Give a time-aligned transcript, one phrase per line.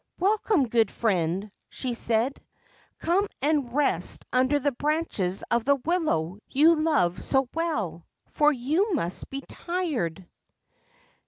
[0.19, 2.41] 'Welcome, good friend!' she said.'
[3.03, 8.95] Come and rest under the branches of the willow you love so well, for you
[8.95, 10.27] must be tired.